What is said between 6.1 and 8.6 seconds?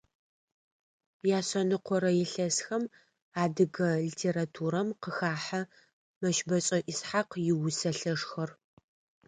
Мэщбэшӏэ Исхьакъ иусэ лъэшхэр.